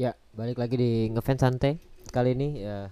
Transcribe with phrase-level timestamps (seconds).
[0.00, 1.76] Ya, balik lagi di ngefans santai
[2.08, 2.88] kali ini ya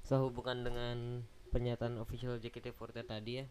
[0.00, 1.20] sehubungan dengan
[1.52, 3.46] pernyataan official JKT48 tadi ya.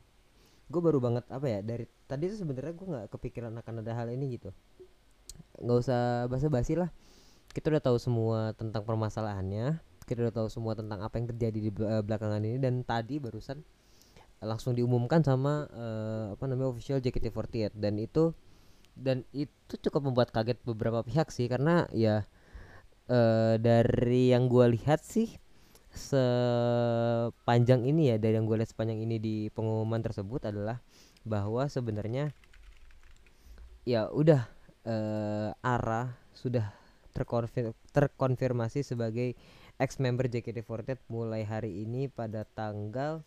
[0.73, 4.09] Gue baru banget apa ya dari tadi tuh sebenarnya gue nggak kepikiran akan ada hal
[4.09, 4.49] ini gitu.
[5.61, 6.89] Nggak usah basa-basi lah.
[7.53, 9.77] Kita udah tahu semua tentang permasalahannya.
[10.09, 13.61] Kita udah tahu semua tentang apa yang terjadi di eh, belakangan ini dan tadi barusan
[14.41, 18.33] langsung diumumkan sama eh, apa namanya official JKT48 dan itu
[18.97, 22.25] dan itu cukup membuat kaget beberapa pihak sih karena ya
[23.09, 25.33] eh dari yang gua lihat sih
[25.89, 30.77] sepanjang ini ya dari yang gue lihat sepanjang ini di pengumuman tersebut adalah
[31.25, 32.29] bahwa sebenarnya
[33.89, 34.45] ya udah
[34.85, 36.69] eh Ara sudah
[37.11, 39.33] terkonfir- terkonfirmasi sebagai
[39.81, 43.25] ex member JKT48 mulai hari ini pada tanggal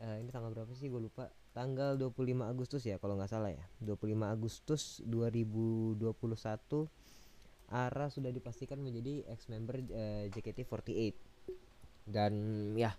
[0.00, 0.88] eh, ini tanggal berapa sih?
[0.88, 1.28] Gue lupa.
[1.50, 3.64] Tanggal 25 Agustus ya kalau nggak salah ya.
[3.82, 6.06] 25 Agustus 2021
[7.70, 11.14] Ara sudah dipastikan menjadi ex member eh, JKT48
[12.10, 12.34] dan
[12.74, 12.90] ya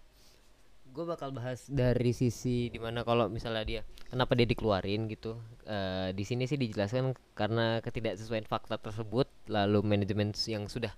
[0.91, 5.39] gue bakal bahas dari sisi di mana kalau misalnya dia kenapa dia dikeluarin gitu.
[5.67, 10.91] Eh, di sini sih dijelaskan karena ketidaksesuaian fakta tersebut lalu manajemen yang sudah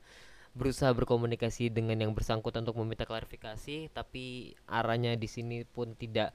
[0.53, 6.29] berusaha berkomunikasi dengan yang bersangkutan untuk meminta klarifikasi tapi arahnya di sini pun tidak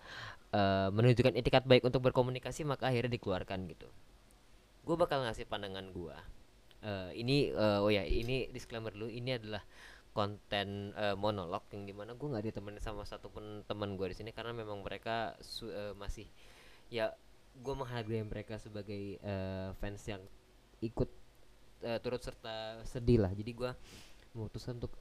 [0.50, 3.86] eh, menunjukkan etikat baik untuk berkomunikasi maka akhirnya dikeluarkan gitu.
[4.82, 6.37] Gue bakal ngasih pandangan gue
[6.78, 9.10] Eh, ini eh, oh ya ini disclaimer dulu.
[9.10, 9.62] Ini adalah
[10.14, 14.30] konten eh, monolog yang di mana gue nggak ditemenin sama satupun teman gue di sini
[14.34, 16.26] karena memang mereka su- eh, masih
[16.90, 17.14] ya
[17.58, 20.22] gue menghargai mereka sebagai eh, fans yang
[20.82, 21.10] ikut
[21.84, 23.32] eh, turut serta sedih lah.
[23.34, 23.70] Jadi gue
[24.36, 24.94] memutuskan untuk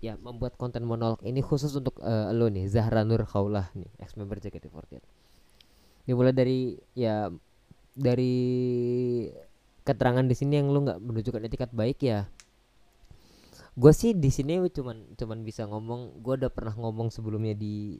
[0.00, 4.16] ya membuat konten monolog ini khusus untuk eh, lo nih Zahra Nur Khaulah nih ex
[4.16, 5.04] member JKT48
[6.08, 7.28] dimulai dari ya
[7.96, 8.34] dari
[9.90, 12.30] keterangan di sini yang lu nggak menunjukkan etikat baik ya.
[13.74, 17.98] Gue sih di sini cuman cuman bisa ngomong gue udah pernah ngomong sebelumnya di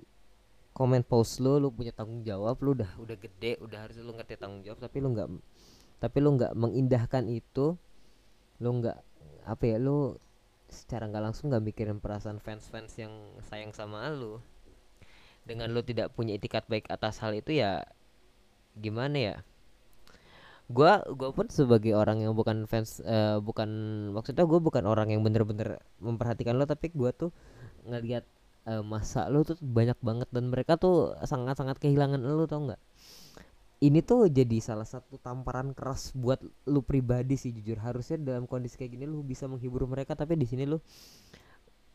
[0.70, 4.38] komen post lu lu punya tanggung jawab lu udah udah gede udah harus lu ngerti
[4.38, 5.28] tanggung jawab tapi lu nggak
[5.98, 7.74] tapi lu nggak mengindahkan itu
[8.62, 8.98] lu nggak
[9.50, 10.14] apa ya lu
[10.70, 13.12] secara nggak langsung nggak mikirin perasaan fans-fans yang
[13.50, 14.38] sayang sama lu.
[15.42, 17.82] Dengan lu tidak punya etikat baik atas hal itu ya
[18.78, 19.36] gimana ya
[20.70, 23.68] gua gua pun sebagai orang yang bukan fans eh, bukan
[24.14, 27.34] maksudnya gue bukan orang yang bener-bener memperhatikan lo tapi gua tuh
[27.90, 28.22] ngelihat
[28.70, 32.82] eh, masa lo tuh banyak banget dan mereka tuh sangat-sangat kehilangan lo tau nggak?
[33.80, 36.36] Ini tuh jadi salah satu tamparan keras buat
[36.68, 37.80] lu pribadi sih jujur.
[37.80, 40.76] Harusnya dalam kondisi kayak gini lu bisa menghibur mereka tapi di sini lu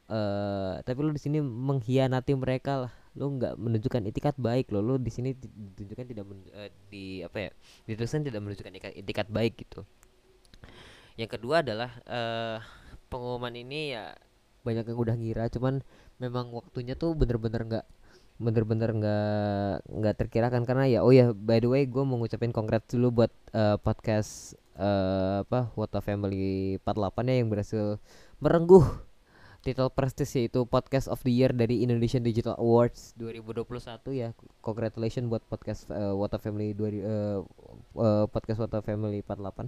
[0.06, 2.94] eh tapi lu di sini mengkhianati mereka lah.
[3.18, 7.06] Lu nggak menunjukkan itikat baik lo lu di sini di- ditunjukkan tidak men- eh, di
[7.26, 7.52] apa ya
[7.90, 9.82] dituliskan tidak menunjukkan itikat, baik gitu.
[11.18, 12.60] Yang kedua adalah eh
[13.10, 14.14] pengumuman ini ya
[14.66, 15.82] banyak yang udah ngira cuman
[16.22, 17.86] memang waktunya tuh bener-bener nggak
[18.36, 20.62] bener-bener nggak nggak terkirakan.
[20.68, 24.54] Karena ya oh ya by the way gue mau ngucapin congrats dulu buat eh, podcast
[24.78, 27.84] eh, apa What a Family 48 ya yang berhasil
[28.44, 29.15] merengguh
[29.66, 33.66] titel prestis yaitu Podcast of the Year dari Indonesian Digital Awards 2021
[34.14, 34.30] ya.
[34.62, 37.42] Congratulations buat podcast uh, a Family 2 uh,
[37.98, 39.66] uh, podcast a Family 48.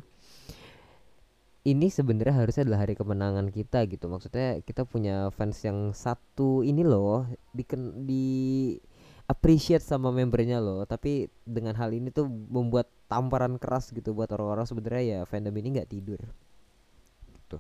[1.68, 4.06] Ini sebenarnya harusnya adalah hari kemenangan kita gitu.
[4.06, 7.25] Maksudnya kita punya fans yang satu ini loh
[7.58, 8.78] diken di
[9.25, 10.85] appreciate sama membernya loh.
[10.85, 15.81] Tapi dengan hal ini tuh membuat tamparan keras gitu buat orang-orang sebenarnya ya fandom ini
[15.81, 16.22] nggak tidur.
[17.34, 17.58] Gitu.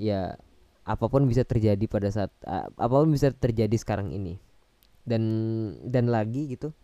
[0.00, 0.40] Ya
[0.86, 4.38] apa pun bisa terjadi pada saat a- apa pun bisa terjadi sekarang ini.
[5.06, 5.22] Dan
[5.86, 6.74] dan lagi gitu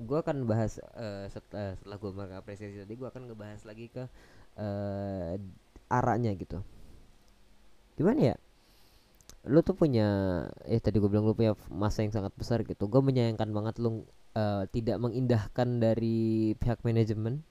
[0.00, 4.08] gue akan bahas eh, setelah setelah gue mengapresiasi tadi gue akan ngebahas lagi ke
[4.56, 5.36] eh
[5.90, 6.64] arahnya gitu.
[7.98, 8.36] Gimana ya?
[9.48, 10.08] Lu tuh punya
[10.64, 12.88] eh tadi gue bilang lu punya masa yang sangat besar gitu.
[12.88, 14.04] Gue menyayangkan banget lu
[14.36, 17.44] eh, tidak mengindahkan dari pihak manajemen.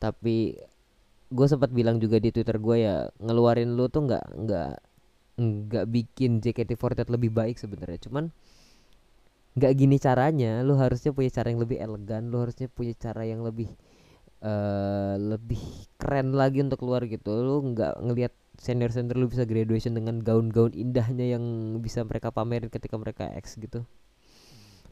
[0.00, 0.56] Tapi
[1.30, 4.70] gue sempat bilang juga di twitter gue ya ngeluarin lu tuh nggak nggak
[5.40, 7.98] nggak bikin JKT48 lebih baik sebenarnya.
[8.10, 8.24] Cuman
[9.56, 10.60] nggak gini caranya.
[10.66, 13.70] Lu harusnya punya cara yang lebih elegan lu harusnya punya cara yang lebih
[14.40, 15.60] eh lebih
[16.00, 17.30] keren lagi untuk keluar gitu.
[17.40, 21.44] Lu nggak ngelihat senior senior lu bisa graduation dengan gaun-gaun indahnya yang
[21.80, 23.86] bisa mereka pamerin ketika mereka X gitu.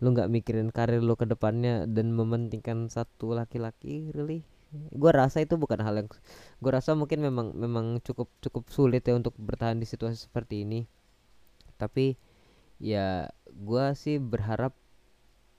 [0.00, 5.56] Lu nggak mikirin karir lu ke depannya dan mementingkan satu laki-laki really gua rasa itu
[5.56, 6.08] bukan hal yang
[6.60, 10.84] gua rasa mungkin memang memang cukup cukup sulit ya untuk bertahan di situasi seperti ini.
[11.80, 12.16] Tapi
[12.82, 14.76] ya gua sih berharap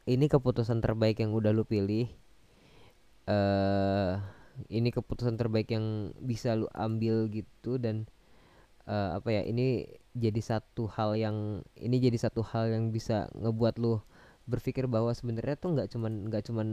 [0.09, 2.09] ini keputusan terbaik yang udah lu pilih.
[3.29, 4.13] Eh
[4.67, 8.11] ini keputusan terbaik yang bisa lu ambil gitu dan
[8.89, 13.79] uh, apa ya ini jadi satu hal yang ini jadi satu hal yang bisa ngebuat
[13.79, 14.03] lu
[14.49, 16.67] berpikir bahwa sebenarnya tuh nggak cuman nggak cuman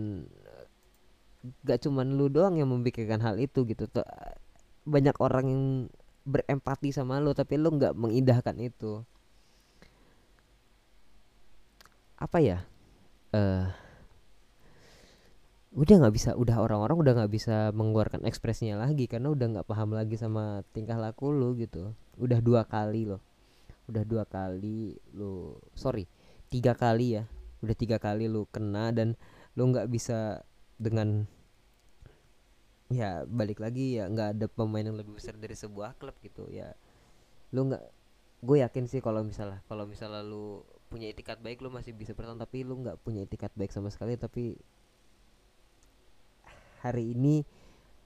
[1.65, 3.87] nggak cuman lu doang yang memikirkan hal itu gitu.
[3.91, 4.07] Tuh
[4.87, 5.65] banyak orang yang
[6.27, 9.03] berempati sama lu tapi lu nggak mengindahkan itu.
[12.19, 12.59] Apa ya?
[13.31, 13.67] Eh uh,
[15.77, 19.93] udah nggak bisa udah orang-orang udah nggak bisa mengeluarkan ekspresinya lagi karena udah nggak paham
[19.93, 21.93] lagi sama tingkah laku lu gitu.
[22.17, 23.21] Udah dua kali loh.
[23.87, 26.09] Udah dua kali lu sorry
[26.49, 27.25] tiga kali ya.
[27.61, 29.21] Udah tiga kali lu kena dan
[29.53, 30.41] lu nggak bisa
[30.81, 31.29] dengan
[32.87, 36.71] ya balik lagi ya nggak ada pemain yang lebih besar dari sebuah klub gitu ya.
[37.51, 37.83] Lu nggak
[38.47, 42.39] gue yakin sih kalau misalnya kalau misalnya lu punya etikat baik lu masih bisa bertahan
[42.39, 44.15] tapi lu nggak punya etikat baik sama sekali.
[44.15, 44.55] Tapi
[46.87, 47.43] hari ini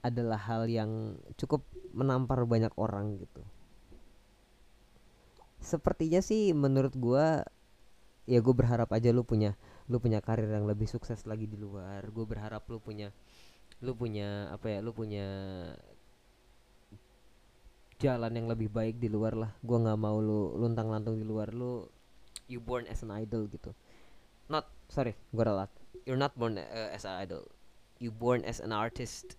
[0.01, 1.61] adalah hal yang cukup
[1.93, 3.45] menampar banyak orang gitu.
[5.61, 7.45] Sepertinya sih menurut gua
[8.25, 9.53] ya gue berharap aja lu punya
[9.89, 12.01] lu punya karir yang lebih sukses lagi di luar.
[12.09, 13.13] Gue berharap lu punya
[13.81, 15.25] lu punya apa ya lu punya
[18.01, 19.51] jalan yang lebih baik di luar lah.
[19.61, 21.53] Gue nggak mau lu luntang lantung di luar.
[21.53, 21.85] Lu
[22.45, 23.73] you born as an idol gitu.
[24.49, 25.69] Not sorry gue ralat.
[26.05, 27.45] You're not born uh, as an idol.
[28.01, 29.37] You born as an artist.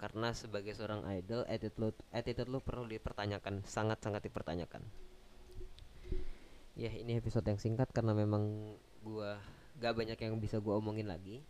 [0.00, 3.64] Karena sebagai seorang idol attitude lo attitude lo perlu dipertanyakan.
[3.68, 4.80] Sangat sangat dipertanyakan.
[6.80, 9.36] Ya ini episode yang singkat karena memang gua
[9.80, 11.44] gak banyak yang bisa gua omongin lagi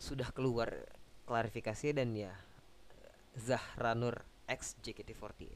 [0.00, 0.88] sudah keluar
[1.28, 2.32] klarifikasi dan ya
[3.36, 5.52] Zahranur X JKT48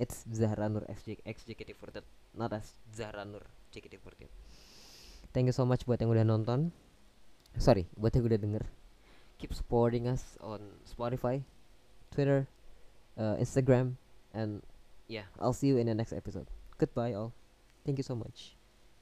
[0.00, 2.02] it's Zahranur X, X JKT48
[2.34, 4.32] not as Zahranur JKT48
[5.36, 6.72] thank you so much buat yang udah nonton.
[7.60, 8.64] Sorry buat yang udah denger.
[9.40, 11.44] Keep supporting us on Spotify
[12.12, 12.48] Twitter
[13.20, 14.00] uh, Instagram
[14.32, 14.64] and
[15.08, 16.48] yeah I'll see you in the next episode.
[16.80, 17.36] Goodbye all.
[17.84, 18.61] Thank you so much